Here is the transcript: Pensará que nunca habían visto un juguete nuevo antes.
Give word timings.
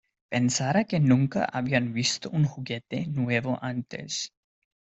Pensará 0.33 0.81
que 0.89 0.99
nunca 1.11 1.45
habían 1.45 1.93
visto 1.93 2.31
un 2.31 2.43
juguete 2.45 3.05
nuevo 3.05 3.59
antes. 3.61 4.33